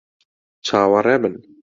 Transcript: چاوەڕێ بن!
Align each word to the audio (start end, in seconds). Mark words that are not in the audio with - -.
چاوەڕێ 0.65 1.15
بن! 1.23 1.35